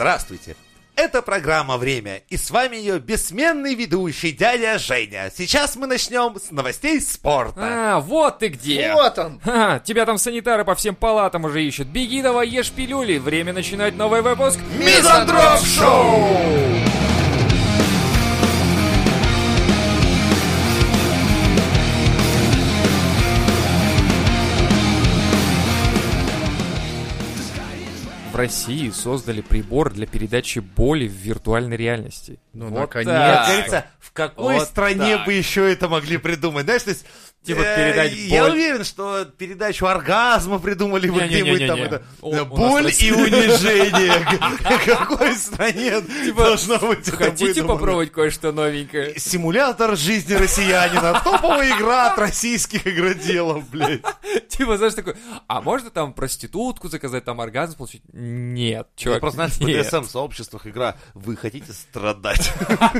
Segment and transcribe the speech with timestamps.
[0.00, 0.56] Здравствуйте!
[0.96, 5.30] Это программа «Время», и с вами ее бессменный ведущий дядя Женя.
[5.30, 7.60] Сейчас мы начнем с новостей спорта.
[7.96, 8.94] А, вот ты где!
[8.94, 9.40] Вот он!
[9.44, 11.88] Ха, тебя там санитары по всем палатам уже ищут.
[11.88, 13.18] Беги давай, ешь пилюли.
[13.18, 14.58] Время начинать новый выпуск.
[14.78, 16.69] Мизантроп Шоу!
[28.40, 32.38] России создали прибор для передачи боли в виртуальной реальности.
[32.52, 33.08] Ну, Вот наконец.
[33.08, 33.36] так.
[33.36, 35.26] Как говорится, в какой Вот стране так.
[35.26, 36.64] бы еще это могли придумать?
[36.64, 37.04] Знаешь, то есть...
[37.42, 38.50] Типа э, передать Я боль.
[38.52, 41.78] уверен, что передачу оргазма придумали бы где-нибудь там.
[41.80, 42.02] это,
[42.44, 44.12] боль и унижение.
[44.18, 46.00] В какой стране
[46.36, 49.18] должно быть это Хотите попробовать кое-что новенькое?
[49.18, 51.18] Симулятор жизни россиянина.
[51.24, 54.02] Топовая игра от российских игроделов, блядь.
[54.48, 55.14] Типа, знаешь, такой,
[55.46, 58.02] а можно там проститутку заказать, там оргазм получить?
[58.12, 59.86] Нет, Я чувак, просто знаешь, в нет.
[59.86, 62.52] BDSM-сообществах игра «Вы хотите страдать?»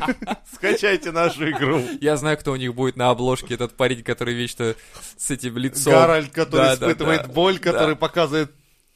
[0.55, 1.83] Скачайте нашу игру.
[2.01, 4.75] Я знаю, кто у них будет на обложке, этот парень, который вечно
[5.17, 5.93] с этим лицом.
[5.93, 7.29] Гарольд, который Да, да, испытывает да.
[7.29, 8.01] боль, который Да.
[8.01, 8.53] показывает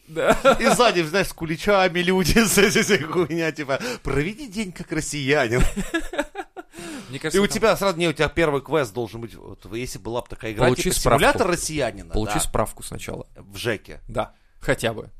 [0.07, 0.33] Да.
[0.61, 5.63] И сзади, знаешь, с куличами люди, с этой хуйня, типа, проведи день как россиянин.
[7.09, 9.65] Мне И кажется, у там- тебя сразу, не, у тебя первый квест должен быть, вот,
[9.73, 11.21] если была бы такая игра, Получи типа справку.
[11.21, 13.27] симулятор россиянина, Получи да, справку сначала.
[13.37, 14.01] в ЖЭКе.
[14.09, 15.11] Да, хотя бы.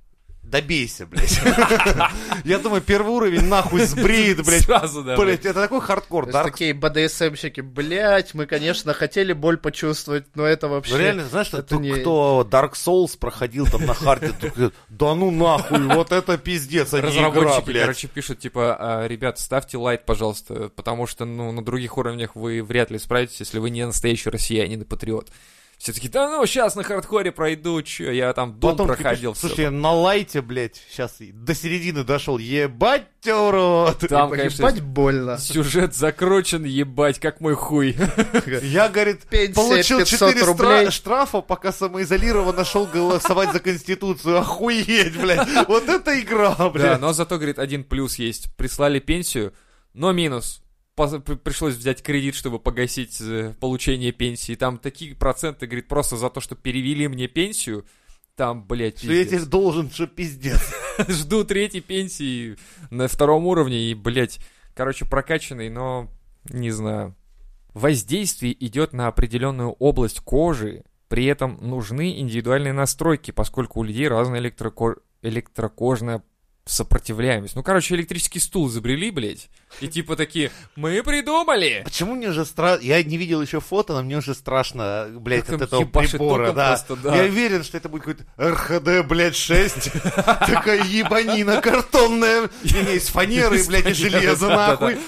[0.45, 1.41] Добейся, блядь.
[2.45, 4.63] Я думаю, первый уровень нахуй сбреет, блядь.
[4.63, 5.17] Сразу, да.
[5.17, 6.45] Блядь, это такой хардкор, да?
[6.45, 10.93] такие БДСМщики, блять, мы, конечно, хотели боль почувствовать, но это вообще...
[10.93, 14.33] Ну реально, знаешь, это кто, не- кто Dark Souls проходил там на харде,
[14.89, 17.83] да ну нахуй, вот это пиздец, а Разработчики, блядь.
[17.83, 22.63] короче, пишут, типа, «А, ребят, ставьте light, пожалуйста, потому что, ну, на других уровнях вы
[22.63, 25.31] вряд ли справитесь, если вы не настоящий россиянин и патриот.
[25.79, 29.33] Все таки да ну, сейчас на хардкоре пройду, чё, я там дом Потом проходил.
[29.33, 32.39] кипиш- Слушай, на лайте, блядь, сейчас до середины дошел.
[32.39, 33.99] Ебать урод!
[34.09, 35.39] Там, Погибать конечно, больно.
[35.39, 37.97] сюжет закручен, ебать, как мой хуй.
[38.63, 40.91] Я, говорит, Пенсия получил 500 4 стра- рублей.
[40.91, 44.39] штрафа, пока самоизолированно шел голосовать за Конституцию.
[44.39, 45.49] Охуеть, блядь.
[45.69, 47.01] Вот это игра, Да, блядь.
[47.01, 48.55] но зато, говорит, один плюс есть.
[48.57, 49.53] Прислали пенсию,
[49.93, 50.63] но минус.
[50.97, 54.55] Пришлось взять кредит, чтобы погасить э, получение пенсии.
[54.55, 57.85] Там такие проценты, говорит, просто за то, что перевели мне пенсию.
[58.37, 59.41] Там, блядь, Что я пиздец.
[59.43, 60.61] тебе должен, что пиздец.
[61.09, 62.57] Жду третьей пенсии
[62.91, 64.39] на втором уровне и, блядь,
[64.75, 66.11] короче, прокачанный, но
[66.45, 67.15] не знаю.
[67.75, 74.41] Воздействие идет на определенную область кожи, при этом нужны индивидуальные настройки, поскольку у людей разная
[74.41, 76.23] электроко- электрокожная
[76.65, 77.57] сопротивляемость.
[77.57, 79.49] Ну, короче, электрический стул изобрели, блядь,
[79.81, 81.83] и типа такие, мы придумали!
[81.85, 82.83] Почему мне уже страшно?
[82.83, 86.69] Я не видел еще фото, но мне уже страшно, блядь, Как от этого прибора, да.
[86.69, 87.17] просто, да.
[87.17, 89.93] Я уверен, что это будет какой-то РХД, блядь, 6.
[90.15, 92.49] Такая ебанина картонная.
[92.63, 94.99] Не, из фанеры, блядь, и железа, нахуй.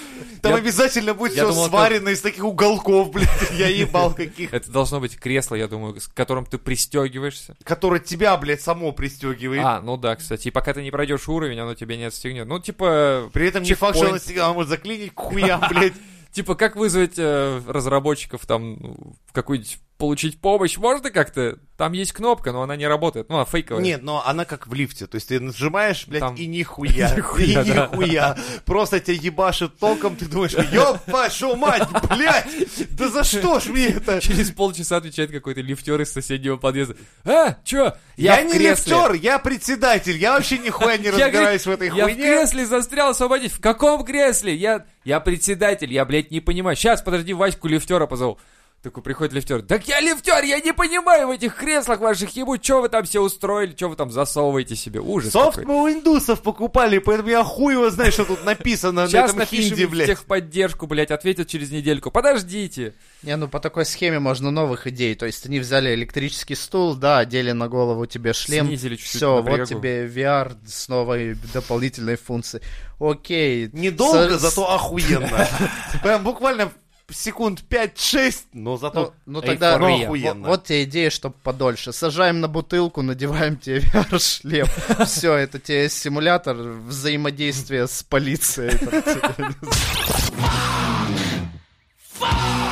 [0.43, 3.29] Там Я- обязательно будет я все думал, сварено из таких уголков, блядь.
[3.53, 4.53] Я ебал каких.
[4.53, 7.57] Это должно быть кресло, я думаю, с которым ты пристегиваешься.
[7.65, 9.63] Которое тебя, блядь, само пристегивает.
[9.65, 10.49] А, ну да, кстати.
[10.49, 12.47] И пока ты не пройдешь уровень, оно тебя не отстегнет.
[12.47, 14.23] Ну, типа, При этом не факт, что чекпоинт.
[14.57, 15.95] Может заклинить к хуям, блядь.
[16.33, 18.77] Типа, как вызвать э, разработчиков там
[19.27, 20.77] в какую-нибудь получить помощь?
[20.77, 21.59] Можно как-то?
[21.77, 23.29] Там есть кнопка, но она не работает.
[23.29, 23.83] Ну, а фейковая.
[23.83, 25.07] Нет, но она как в лифте.
[25.07, 27.15] То есть ты нажимаешь, блядь, Там- и нихуя.
[27.39, 28.37] И Нихуя.
[28.65, 31.87] Просто тебя ебашит током, ты думаешь, ёб вашу мать,
[32.17, 32.47] блядь,
[32.97, 34.21] да за что ж мне это?
[34.23, 36.97] Через полчаса отвечает какой-то лифтер из соседнего подъезда.
[37.25, 37.95] А, чё?
[38.17, 42.05] Я, в не лифтер, я председатель, я вообще нихуя не Я, разбираюсь в этой Я
[42.05, 42.23] в хуйне.
[42.23, 43.53] кресле застрял, освободить.
[43.53, 44.55] В каком кресле?
[44.55, 46.75] Я, я председатель, я, блядь, не понимаю.
[46.77, 48.39] Сейчас, подожди, Ваську лифтера позову.
[48.87, 49.63] Такой приходит лифтер.
[49.63, 53.21] Так я лифтер, я не понимаю в этих креслах ваших ебуть, что вы там все
[53.21, 55.01] устроили, что вы там засовываете себе.
[55.01, 55.65] Ужас Софт какой.
[55.75, 59.41] мы у индусов покупали, поэтому я хуй его знаю, что тут написано на Сейчас этом
[59.41, 60.07] напишем хинди, в блядь.
[60.07, 62.13] техподдержку, блядь, ответят через недельку.
[62.13, 62.95] Подождите.
[63.25, 65.17] Не, ну по такой схеме можно новых идей.
[65.17, 68.69] То есть они взяли электрический стул, да, одели на голову тебе шлем.
[68.69, 72.63] Снизили чуть-чуть Все, вот тебе VR с новой дополнительной функцией.
[73.01, 73.69] Окей.
[73.73, 75.49] Недолго, Со- зато охуенно.
[76.05, 76.71] Прям буквально
[77.11, 79.15] секунд 5-6, но Ну, зато...
[79.27, 79.99] ну тогда эйфория.
[79.99, 80.41] ну, Охуенно.
[80.41, 81.93] вот, вот тебе идея, чтобы подольше.
[81.93, 84.67] Сажаем на бутылку, надеваем тебе VR-шлем.
[85.07, 88.77] Все, это тебе симулятор взаимодействия с полицией.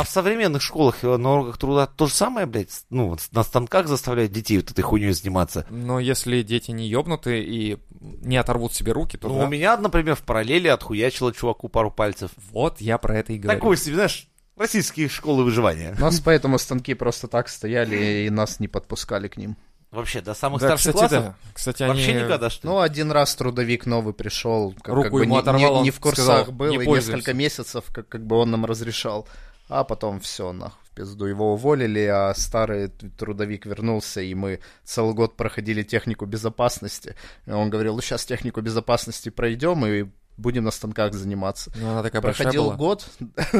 [0.00, 3.86] А в современных школах, на уроках труда то же самое, блядь, ну, вот на станках
[3.86, 5.66] заставляют детей вот этой хуйней заниматься.
[5.70, 9.44] Но если дети не ёбнуты и не оторвут себе руки, то Ну, да.
[9.44, 12.30] у меня, например, в параллели отхуячило чуваку пару пальцев.
[12.50, 13.58] Вот я про это и говорю.
[13.58, 14.26] Такой себе, знаешь,
[14.56, 15.94] российские школы выживания.
[15.98, 19.56] У нас поэтому станки просто так стояли, и нас не подпускали к ним.
[19.90, 21.24] Вообще, до самых Да, старших кстати, классов?
[21.24, 21.34] да.
[21.52, 22.22] Кстати, Вообще они...
[22.22, 22.72] никогда, что ли?
[22.74, 25.90] Ну, один раз трудовик новый пришел, как, Руку как бы ему не, оторвал, не- не
[25.90, 27.16] в курсах сказал, был, «Не и пользуйся».
[27.16, 29.26] несколько месяцев, как, как бы он нам разрешал.
[29.70, 31.26] А потом все, нахуй, пизду.
[31.26, 37.14] Его уволили, а старый трудовик вернулся, и мы целый год проходили технику безопасности.
[37.46, 40.08] И он говорил, ну, сейчас технику безопасности пройдем, и
[40.40, 41.70] будем на станках заниматься.
[41.76, 42.76] Ну, она такая Проходил была.
[42.76, 43.06] год.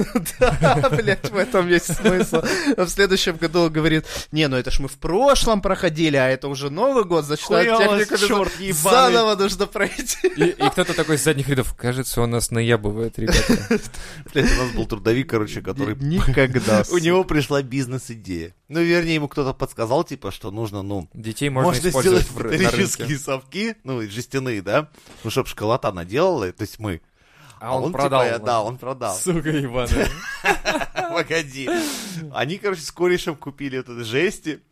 [0.41, 2.43] Да, блядь, в этом весь смысл.
[2.77, 6.49] В следующем году он говорит, не, ну это ж мы в прошлом проходили, а это
[6.49, 8.73] уже Новый год, значит, у ебаный.
[8.73, 10.29] заново нужно пройти.
[10.29, 13.81] И, кто-то такой с задних рядов, кажется, он нас наябывает, ребята.
[14.33, 15.97] Блядь, у нас был трудовик, короче, который...
[15.97, 16.83] Никогда.
[16.91, 18.55] У него пришла бизнес-идея.
[18.69, 22.61] Ну, вернее, ему кто-то подсказал, типа, что нужно, ну, Детей можно, можно использовать сделать в
[22.61, 23.25] металлические рынке.
[23.25, 24.89] совки, ну, и жестяные, да?
[25.25, 27.01] Ну, чтоб школота наделала, то есть мы.
[27.59, 28.25] А он, типа, продал.
[28.25, 29.15] я- да, он продал.
[29.15, 30.09] Сука ебаная.
[30.95, 31.69] Погоди.
[32.33, 34.63] Они, короче, с корешем купили вот жести.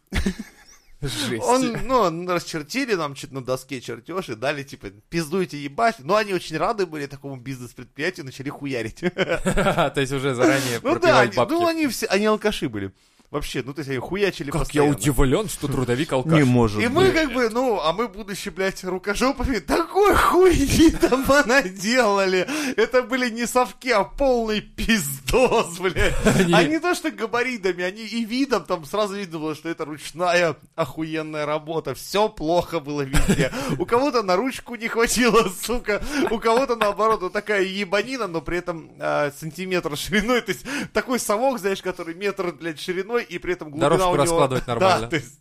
[1.00, 1.44] Жесть.
[1.44, 5.96] Он, ну, он расчертили нам что-то на доске чертеж и дали, типа, пиздуйте ебать.
[6.00, 8.96] Но они очень рады были такому бизнес-предприятию, начали хуярить.
[9.14, 12.92] То есть уже заранее Ну да, ну они все, они алкаши были.
[13.30, 14.90] Вообще, ну то есть они хуячили Как я постоянно.
[14.96, 16.44] удивлен, что трудовик алкаш.
[16.44, 22.48] может И мы как бы, ну, а мы, будучи, блядь, рукожопами, такой хуйни там наделали.
[22.76, 26.14] Это были не совки, а полный пиздос, блядь.
[26.24, 29.84] Они- А не то, что габаритами, они и видом там сразу видно было, что это
[29.84, 31.94] ручная охуенная работа.
[31.94, 33.52] Все плохо было везде.
[33.78, 36.02] У кого-то на ручку не хватило, сука.
[36.30, 40.40] У кого-то, наоборот, вот такая ебанина, но при этом а, сантиметр шириной.
[40.40, 40.64] То есть
[40.94, 44.22] такой совок, знаешь, который метр, блядь, шириной, и при этом глубина Дорожку у него...
[44.22, 45.08] раскладывать нормально.
[45.08, 45.40] Да, есть.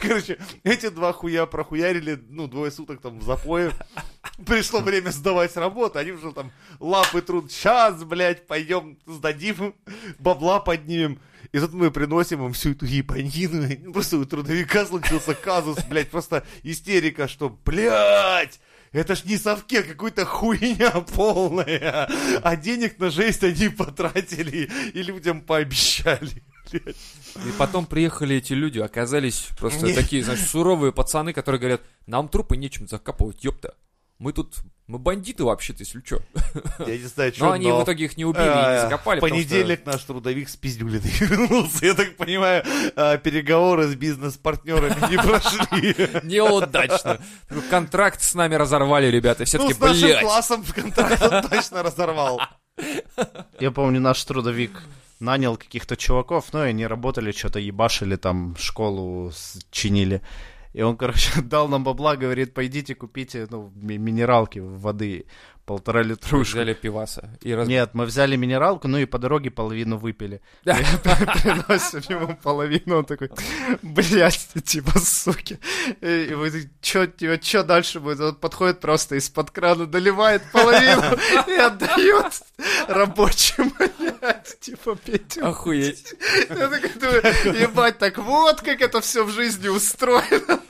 [0.00, 3.72] Короче, эти два хуя прохуярили, ну, двое суток там в запое.
[4.44, 7.50] Пришло время сдавать работу, они уже там лапы труд.
[7.50, 9.74] Сейчас, блядь, пойдем сдадим,
[10.18, 11.20] бабла поднимем.
[11.52, 13.92] И тут мы приносим им всю эту ебанину.
[13.92, 18.60] Просто у трудовика случился казус, блядь, просто истерика, что, блядь,
[18.92, 22.08] это ж не совке, какой-то хуйня полная.
[22.42, 26.42] А денег на жесть они потратили и людям пообещали.
[26.70, 26.96] Блядь.
[27.36, 32.56] И потом приехали эти люди, оказались просто такие, значит, суровые пацаны, которые говорят, нам трупы
[32.56, 33.74] нечем закапывать, ёпта.
[34.18, 34.54] Мы тут,
[34.86, 36.20] мы бандиты вообще-то, если чё.
[36.86, 39.26] Я не знаю, что, Но они в итоге их не убили и не закопали, В
[39.26, 41.84] что- понедельник наш трудовик с пиздюлиной вернулся.
[41.84, 42.64] Я так понимаю,
[42.96, 45.94] а, переговоры с бизнес-партнерами не прошли.
[46.26, 47.20] Неудачно.
[47.68, 49.44] Контракт с нами разорвали, ребята.
[49.44, 50.22] Все Ну, таки с нашим блядь.
[50.22, 52.40] классом контракт он точно разорвал.
[53.60, 54.82] Я помню, наш трудовик
[55.20, 59.32] нанял каких-то чуваков, ну, и они работали, что-то ебашили там, школу
[59.70, 60.20] чинили.
[60.72, 65.26] И он, короче, дал нам бабла, говорит, пойдите купите, ну, ми- минералки, воды,
[65.66, 66.56] полтора литрушку.
[66.56, 67.28] Взяли пиваса.
[67.42, 67.68] И раз...
[67.68, 70.40] Нет, мы взяли минералку, ну и по дороге половину выпили.
[70.64, 73.30] Я Приносим ему половину, он такой,
[73.82, 75.58] блядь, типа, суки.
[76.00, 78.20] И вы, чё, типа, дальше будет?
[78.20, 81.18] Он подходит просто из-под крана, доливает половину
[81.48, 82.32] и отдает
[82.86, 85.42] рабочим, блядь, типа, пейте.
[85.42, 86.14] Охуеть.
[86.48, 90.60] Я такой думаю, ебать, так вот как это все в жизни устроено.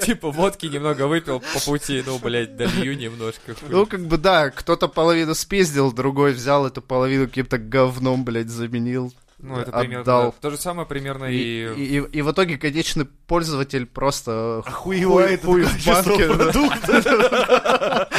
[0.00, 3.54] Типа водки немного выпил по пути, ну, блядь, долью немножко.
[3.68, 9.12] Ну, как бы, да, кто-то половину спиздил, другой взял эту половину каким-то говном, блядь, заменил.
[9.40, 10.00] Ну, это примерно...
[10.00, 10.22] отдал.
[10.32, 10.36] да.
[10.40, 11.72] То же самое примерно И, и...
[11.74, 16.28] и, и- и в итоге конечный пользователь просто Охуевает хуй от в банке.
[16.28, 18.08] а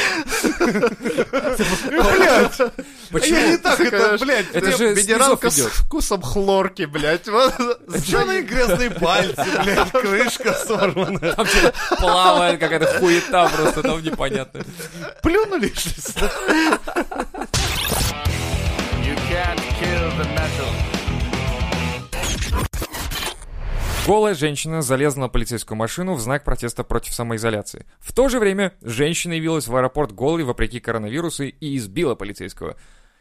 [3.10, 3.36] Почему?
[3.38, 4.46] я не так это, блядь.
[4.52, 7.24] Это же Минералка с вкусом хлорки, блядь.
[7.24, 11.18] Чё на грязные пальцы, блядь, крышка сорвана.
[11.34, 14.62] Там что-то плавает какая-то хуета просто, там непонятно.
[15.22, 16.70] Плюнули, что ли?
[24.06, 27.86] Голая женщина залезла на полицейскую машину в знак протеста против самоизоляции.
[28.00, 32.76] В то же время женщина явилась в аэропорт голой вопреки коронавирусу и избила полицейского.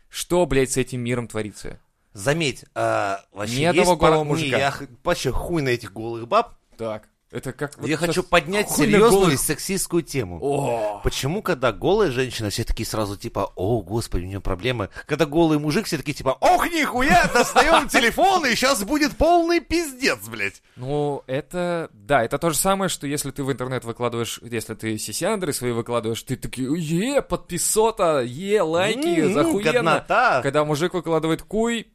[0.10, 1.80] Что, блядь, с этим миром творится?
[2.14, 4.58] Заметь, а, вообще Ни одного есть голого Не, мужика.
[4.58, 6.56] я х- вообще хуй на этих голых баб.
[6.76, 7.78] Так, это как...
[7.78, 10.40] вот я сейчас хочу поднять серьезную голых- сексистскую тему.
[10.42, 14.90] О, Почему, когда голая женщина, все такие сразу типа, о, господи, у нее проблемы.
[15.06, 20.20] Когда голый мужик, все такие типа, ох, нихуя, достаем телефон, и сейчас будет полный пиздец,
[20.28, 20.62] блядь.
[20.76, 21.90] Ну, это...
[21.94, 25.72] Да, это то же самое, что если ты в интернет выкладываешь, если ты сисяндры свои
[25.72, 30.04] выкладываешь, ты такие, е, подписота, е, лайки, М, захуенно.
[30.42, 31.88] Когда мужик выкладывает куй,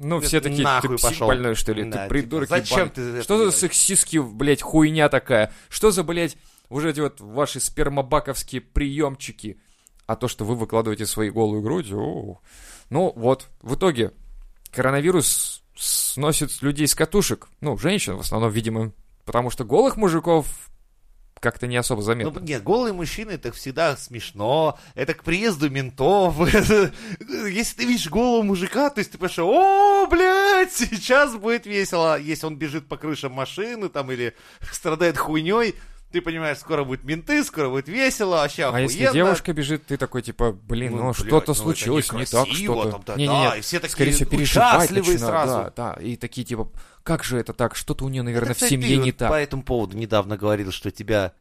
[0.00, 1.26] ну, все такие, Нахуй ты пошел.
[1.26, 1.84] больной, что ли?
[1.84, 5.52] Да, ты придурок типа, зачем ты Что за сексистский, блядь, хуйня такая?
[5.68, 6.36] Что за, блядь,
[6.68, 9.60] уже эти вот ваши спермобаковские приемчики?
[10.06, 12.40] А то, что вы выкладываете свои голую грудь, о.
[12.90, 14.12] ну вот, в итоге
[14.70, 18.92] коронавирус сносит людей с катушек, ну, женщин в основном, видимо,
[19.26, 20.46] Потому что голых мужиков
[21.40, 22.40] как-то не особо Ну, заметно.
[22.40, 24.78] нет, голые мужчины, это всегда смешно.
[24.94, 26.36] Это к приезду ментов.
[26.48, 32.18] Если ты видишь голого мужика, то есть ты понимаешь, о, блядь, сейчас будет весело.
[32.18, 34.34] Если он бежит по крышам машины там или
[34.72, 35.74] страдает хуйней,
[36.12, 38.88] ты понимаешь, скоро будут менты, скоро будет весело, вообще а охуенно.
[38.88, 42.82] если девушка бежит, ты такой, типа, блин, ну, блядь, что-то ну, случилось, не так, некрасиво
[42.82, 43.02] что-то.
[43.06, 45.52] да, Не-не-не, да, и все такие скорее всего, переживать начинают, сразу.
[45.52, 46.70] Да, да, и такие, типа,
[47.02, 49.30] как же это так, что-то у нее, наверное, Это, в семье ты не вот так.
[49.30, 51.32] По этому поводу недавно говорил, что тебя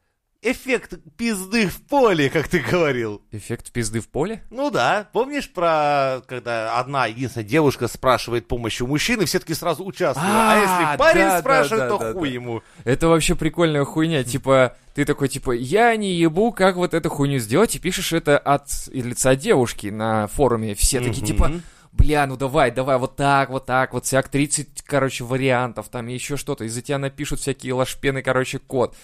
[0.46, 3.22] эффект пизды в поле, как ты говорил.
[3.32, 4.44] Эффект пизды в поле?
[4.52, 9.84] Ну да, помнишь про, когда одна единственная девушка спрашивает помощи у мужчины, все таки сразу
[9.84, 10.30] участвуют.
[10.32, 10.58] А, А,
[10.92, 12.34] если парень да, спрашивает, да, то да, хуй да.
[12.36, 12.62] ему.
[12.84, 17.40] Это вообще прикольная хуйня, типа, ты такой, типа, я не ебу, как вот эту хуйню
[17.40, 20.76] сделать, и пишешь это от лица девушки на форуме.
[20.76, 21.52] Все такие, типа,
[21.92, 26.38] бля, ну давай, давай, вот так, вот так, вот всяк 30, короче, вариантов, там еще
[26.38, 26.66] что-то.
[26.66, 28.96] Из-за тебя напишут всякие лошпены, короче, код.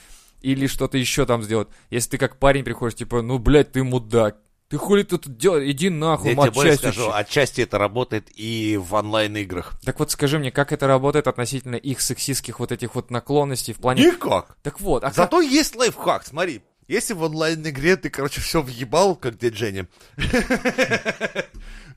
[0.41, 1.67] Или что-то еще там сделать.
[1.89, 4.37] Если ты как парень приходишь, типа, ну, блядь, ты мудак.
[4.69, 5.69] Ты хули тут делаешь?
[5.69, 7.11] Иди нахуй, Я тебе более скажу, учи».
[7.13, 9.73] отчасти это работает и в онлайн-играх.
[9.83, 13.79] Так вот скажи мне, как это работает относительно их сексистских вот этих вот наклонностей в
[13.79, 14.05] плане...
[14.05, 14.55] Никак.
[14.63, 15.15] Так вот, а как...
[15.15, 16.61] Зато есть лайфхак, смотри.
[16.87, 19.87] Если в онлайн-игре ты, короче, все въебал, как дядь Женя.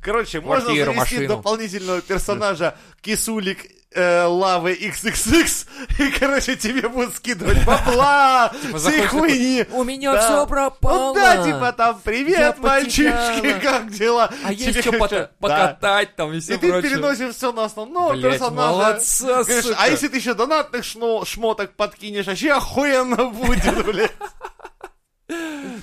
[0.00, 3.58] Короче, можно завести дополнительного персонажа Кисулик
[3.94, 5.66] э, Лавы XXX,
[5.98, 9.64] и, короче, тебе будут скидывать бабла, Типа всей хуйни.
[9.72, 11.08] У меня все пропало.
[11.08, 14.30] Ну да, типа там, привет, мальчишки, как дела?
[14.44, 18.72] А есть что покатать там и все И ты переносишь все на основного персонажа.
[18.72, 19.42] молодца,
[19.78, 24.12] а если ты еще донатных шмоток подкинешь, вообще охуенно будет, блядь.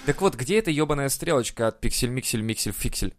[0.06, 3.14] Так вот, где эта ебаная стрелочка от пиксель-миксель-миксель-фиксель?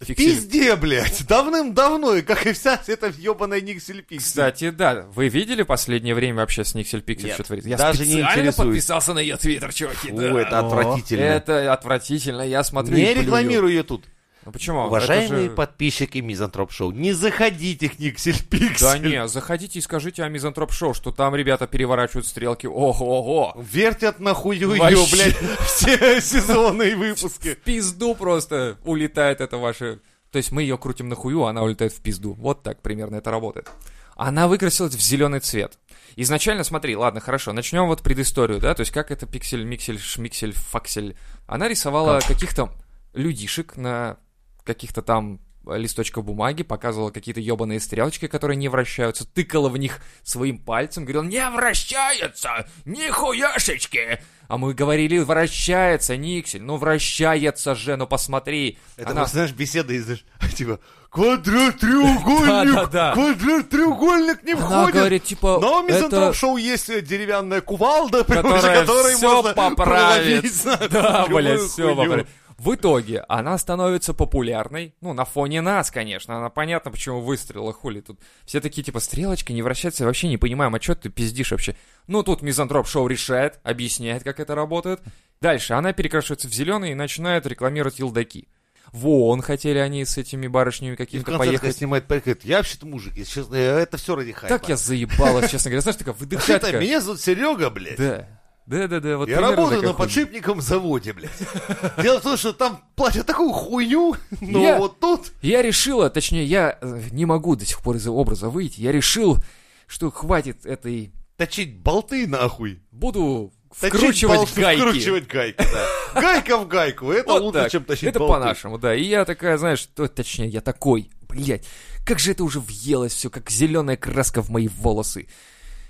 [0.00, 0.34] Фиксель.
[0.34, 1.26] Пизде, блядь.
[1.28, 4.24] Давным-давно, как и вся эта ебаная Никсель Пиксель.
[4.24, 7.64] Кстати, да, вы видели последнее время вообще с Никсель Пиксель, что творит?
[7.64, 8.54] Я даже не интересуюсь.
[8.54, 10.08] подписался на ее твиттер, чуваки.
[10.10, 10.40] Фу, да.
[10.40, 11.22] это отвратительно.
[11.22, 13.22] Это отвратительно, я смотрю Не плюю.
[13.22, 14.04] рекламируй ее тут.
[14.46, 14.84] Ну почему?
[14.84, 18.78] Уважаемые же- подписчики Мизантроп Шоу, не заходите к Никсель Пиксель.
[18.78, 22.68] Да не, заходите и скажите о Мизантроп Шоу, что там ребята переворачивают стрелки.
[22.68, 23.60] Ого-го!
[23.60, 25.36] Вертят нахую ее, блядь,
[25.66, 27.54] все сезоны и выпуски.
[27.54, 29.98] В пизду просто улетает это ваше...
[30.30, 32.34] То есть мы ее крутим на хую, а она улетает в пизду.
[32.34, 33.68] Вот так примерно это работает.
[34.14, 35.76] Она выкрасилась в зеленый цвет.
[36.14, 40.52] Изначально, смотри, ладно, хорошо, начнем вот предысторию, да, то есть как это пиксель, миксель, шмиксель,
[40.52, 41.16] факсель.
[41.48, 42.72] Она рисовала каких-то
[43.12, 44.18] людишек на
[44.66, 50.58] каких-то там листочках бумаги, показывала какие-то ебаные стрелочки, которые не вращаются, тыкала в них своим
[50.58, 54.20] пальцем, говорила, не вращается, нихуяшечки.
[54.48, 58.78] А мы говорили, вращается, Никсель, ну вращается же, ну посмотри.
[58.96, 60.06] Это, Она- знаешь, беседа из,
[60.54, 60.78] типа,
[61.10, 63.12] квадрат-треугольник, Да-да-да.
[63.14, 64.94] квадрат-треугольник не Она входит.
[64.94, 66.32] говорит, типа, Но у это...
[66.32, 70.44] Шоу есть деревянная кувалда, при которой можно поправит.
[70.90, 72.28] Да, блядь, все поправит.
[72.58, 78.00] В итоге она становится популярной, ну, на фоне нас, конечно, она понятно, почему выстрелила, хули
[78.00, 78.18] тут.
[78.46, 81.76] Все такие, типа, стрелочка не вращается, вообще не понимаем, а что ты пиздишь вообще?
[82.06, 85.00] Ну, тут Мизантроп Шоу решает, объясняет, как это работает.
[85.42, 88.48] Дальше она перекрашивается в зеленый и начинает рекламировать елдаки.
[88.92, 91.76] Вон, хотели они с этими барышнями конце такая поехать.
[91.76, 94.58] снимает парень, говорит, я вообще-то мужик, если честно, это все ради хайпа.
[94.58, 95.82] Так я заебалась, честно говоря.
[95.82, 96.78] Знаешь, такая Вообще-то выдыхатка.
[96.78, 97.98] меня зовут Серега, блядь.
[97.98, 98.28] Да.
[98.66, 99.94] Да-да-да, вот Я работаю на хуйня.
[99.94, 101.30] подшипниковом заводе, блядь.
[102.02, 105.32] Дело в том, что там платят такую хуйню, но Я- вот тут...
[105.42, 109.38] Я решила, точнее, я э, не могу до сих пор из образа выйти, я решил,
[109.86, 111.12] что хватит этой...
[111.36, 112.80] Точить болты нахуй.
[112.90, 114.80] Буду Точить вкручивать болты, гайки.
[114.80, 115.86] Вкручивать гайки, да.
[116.20, 117.72] Гайка в гайку, это Вот лучше, так.
[117.72, 118.32] чем тащить Это болты.
[118.34, 118.94] по-нашему, да.
[118.94, 121.64] И я такая, знаешь, то, точнее, я такой, блядь,
[122.06, 125.28] как же это уже въелось все, как зеленая краска в мои волосы.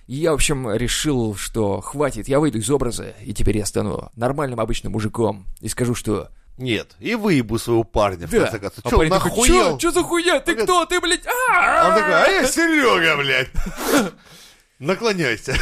[0.06, 4.10] И я, в общем, решил, что хватит, я выйду из образа, и теперь я стану
[4.14, 5.46] нормальным обычным мужиком.
[5.60, 6.30] И скажу, что...
[6.58, 8.42] Нет, и выебу своего парня, в Да.
[8.48, 8.92] конце концов.
[8.92, 9.44] А нахуел?
[9.44, 9.78] «Чё?
[9.78, 10.40] Чё за хуйня?
[10.40, 10.86] Ты Он кто?
[10.86, 13.50] Ты, блядь, А он такой, а я Серега, блядь.
[14.78, 15.54] Наклоняйся.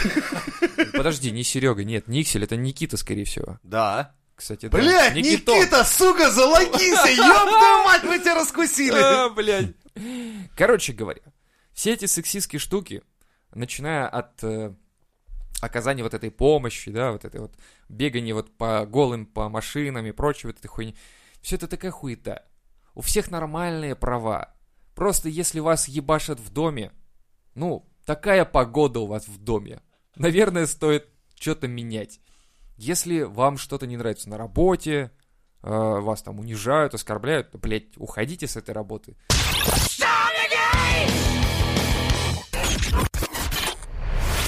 [0.93, 3.59] Подожди, не Серега, нет, Никсель, это Никита, скорее всего.
[3.63, 4.15] Да.
[4.37, 4.77] Кстати, да.
[4.79, 5.59] Блядь, Никитон.
[5.59, 8.97] Никита, сука, залогинься, ёб твою мать, мы тебя раскусили.
[8.97, 9.73] А, блядь.
[10.57, 11.21] Короче говоря,
[11.73, 13.03] все эти сексистские штуки,
[13.55, 14.75] начиная от э,
[15.61, 17.55] оказания вот этой помощи, да, вот этой вот
[17.89, 20.97] бегания вот по голым, по машинам и прочей вот этой хуйни,
[21.41, 22.45] все это такая хуета.
[22.95, 24.55] У всех нормальные права.
[24.95, 26.93] Просто если вас ебашат в доме,
[27.55, 29.81] ну, такая погода у вас в доме.
[30.17, 32.21] Наверное, стоит что-то менять.
[32.77, 35.11] Если вам что-то не нравится на работе,
[35.63, 39.17] э, вас там унижают, оскорбляют, то, блядь, уходите с этой работы.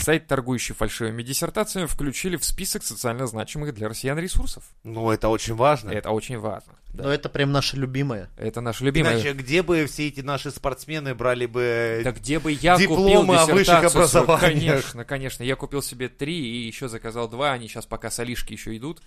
[0.06, 4.62] Сайт, торгующий фальшивыми диссертациями, включили в список социально значимых для россиян ресурсов.
[4.84, 5.90] Ну, это очень важно.
[5.90, 6.74] Это очень важно.
[6.92, 7.04] Да.
[7.04, 8.30] Но это прям наше любимое.
[8.36, 9.14] Это наше любимое.
[9.14, 12.02] Иначе где бы все эти наши спортсмены брали бы...
[12.04, 14.40] Да где бы я Дипломы купил о высших образованиях.
[14.40, 15.42] Конечно, конечно.
[15.42, 17.50] Я купил себе три и еще заказал два.
[17.52, 19.02] Они сейчас пока с Алишки еще идут.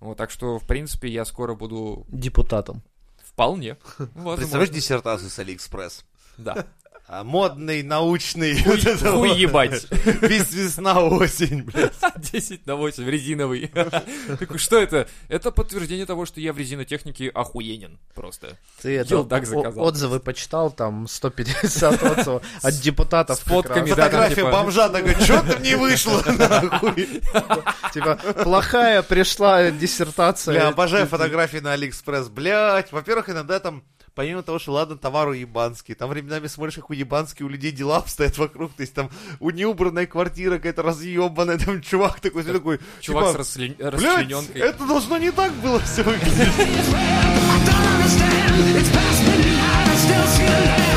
[0.00, 2.82] Вот, так что, в принципе, я скоро буду Депутатом.
[3.22, 3.76] вполне.
[3.98, 4.36] Возможно.
[4.36, 6.04] Представляешь диссертацию с Алиэкспресс?
[6.38, 6.66] Да.
[7.12, 8.62] А, модный, научный.
[8.64, 9.36] вот это Хуй вот.
[9.36, 9.84] ебать.
[10.22, 11.92] Вес весна, осень, блядь.
[12.32, 13.66] 10 на 8, резиновый.
[14.38, 15.08] Такой, что это?
[15.28, 18.56] Это подтверждение того, что я в резинотехнике охуенен просто.
[18.80, 19.80] Ты это, о- заказал.
[19.84, 23.38] отзывы почитал, там 150 отзывов от депутатов.
[23.38, 26.22] С фотками, да, там, Фотография типа- бомжа такой, что-то не вышло.
[27.92, 30.54] Типа, плохая пришла диссертация.
[30.54, 32.92] Я обожаю фотографии на Алиэкспресс, блядь.
[32.92, 33.82] Во-первых, иногда там,
[34.20, 38.36] помимо того, что ладно, товар уебанский, там временами смотришь, как уебанский у людей дела обстоят
[38.36, 39.08] вокруг, то есть там
[39.38, 43.74] у неубранная квартира какая-то разъебанная, там чувак такой, это, такой, чувак типа, с расчлен...
[43.78, 44.60] расчлененкой.
[44.60, 46.48] это должно не так было все выглядеть.